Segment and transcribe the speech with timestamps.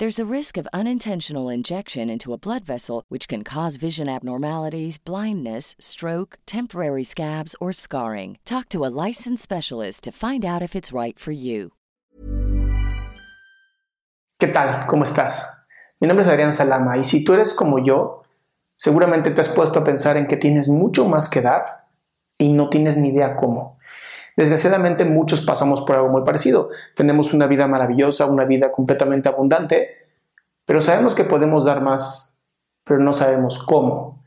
[0.00, 4.98] There's a risk of unintentional injection into a blood vessel, which can cause vision abnormalities,
[4.98, 8.38] blindness, stroke, temporary scabs, or scarring.
[8.44, 11.70] Talk to a licensed specialist to find out if it's right for you.
[14.40, 14.88] ¿Qué tal?
[14.88, 15.64] ¿Cómo estás?
[16.00, 18.22] Mi nombre es Adrián Salama y si tú eres como yo,
[18.74, 21.86] seguramente te has puesto a pensar en que tienes mucho más que dar
[22.36, 23.78] y no tienes ni idea cómo.
[24.36, 26.68] Desgraciadamente muchos pasamos por algo muy parecido.
[26.96, 29.90] Tenemos una vida maravillosa, una vida completamente abundante,
[30.66, 32.36] pero sabemos que podemos dar más,
[32.84, 34.24] pero no sabemos cómo.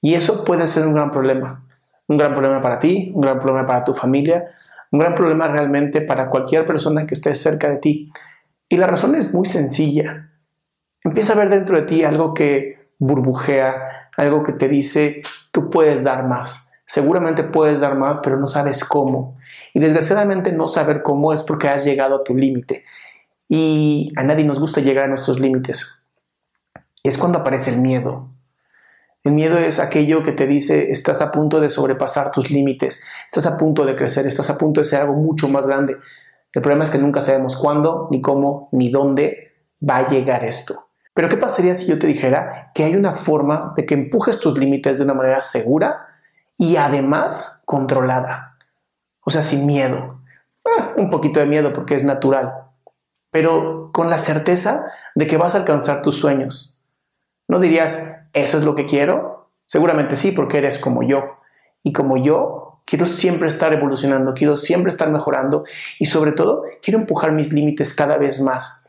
[0.00, 1.64] Y eso puede ser un gran problema.
[2.06, 4.44] Un gran problema para ti, un gran problema para tu familia,
[4.90, 8.10] un gran problema realmente para cualquier persona que esté cerca de ti.
[8.68, 10.30] Y la razón es muy sencilla.
[11.02, 16.04] Empieza a ver dentro de ti algo que burbujea, algo que te dice, tú puedes
[16.04, 19.36] dar más Seguramente puedes dar más, pero no sabes cómo.
[19.72, 22.84] Y desgraciadamente no saber cómo es porque has llegado a tu límite.
[23.48, 26.08] Y a nadie nos gusta llegar a nuestros límites.
[27.02, 28.30] Es cuando aparece el miedo.
[29.22, 33.46] El miedo es aquello que te dice estás a punto de sobrepasar tus límites, estás
[33.46, 35.96] a punto de crecer, estás a punto de ser algo mucho más grande.
[36.52, 40.88] El problema es que nunca sabemos cuándo, ni cómo, ni dónde va a llegar esto.
[41.14, 44.58] Pero ¿qué pasaría si yo te dijera que hay una forma de que empujes tus
[44.58, 46.06] límites de una manera segura
[46.56, 48.56] y además controlada.
[49.20, 50.20] O sea, sin miedo.
[50.64, 52.52] Ah, un poquito de miedo porque es natural,
[53.30, 56.82] pero con la certeza de que vas a alcanzar tus sueños.
[57.48, 59.50] ¿No dirías, eso es lo que quiero?
[59.66, 61.38] Seguramente sí, porque eres como yo.
[61.82, 65.64] Y como yo, quiero siempre estar evolucionando, quiero siempre estar mejorando
[65.98, 68.88] y sobre todo quiero empujar mis límites cada vez más.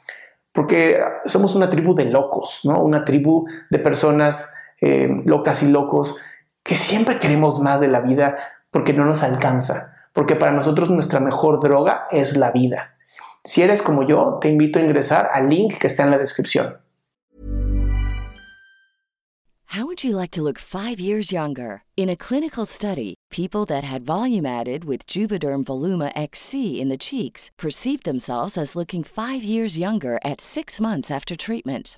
[0.52, 2.82] Porque somos una tribu de locos, ¿no?
[2.82, 6.16] Una tribu de personas eh, locas y locos
[6.66, 8.36] que siempre queremos más de la vida
[8.72, 12.98] porque no nos alcanza, porque para nosotros nuestra mejor droga es la vida.
[13.44, 16.80] Si eres como yo, te invito a ingresar al link que está en la descripción.
[19.68, 21.84] How would you like to look 5 years younger?
[21.96, 26.97] In a clinical study, people that had volume added with Juvederm Voluma XC in the
[26.97, 31.97] cheeks perceived themselves as looking 5 years younger at 6 months after treatment.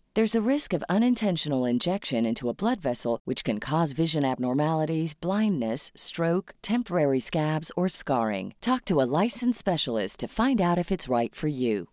[0.13, 5.13] There's a risk of unintentional injection into a blood vessel, which can cause vision abnormalities,
[5.13, 8.53] blindness, stroke, temporary scabs, or scarring.
[8.59, 11.87] Talk to a licensed specialist to find out if it's right for you.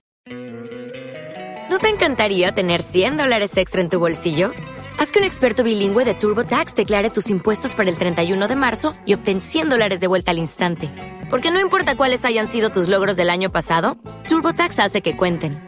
[1.71, 4.51] ¿No te encantaría tener 100 dólares extra en tu bolsillo?
[4.99, 8.95] Haz que un experto bilingüe de TurboTax declare tus impuestos para el 31 de marzo
[9.07, 10.91] y obtén 100 dólares de vuelta al instante.
[11.31, 13.97] Porque no importa cuáles hayan sido tus logros del año pasado,
[14.27, 15.68] TurboTax hace que cuenten.